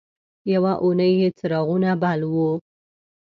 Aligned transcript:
یوه 0.53 0.73
اونۍ 0.83 1.11
یې 1.21 1.29
څراغونه 1.37 1.91
بل 2.01 2.19
وو. 2.33 2.51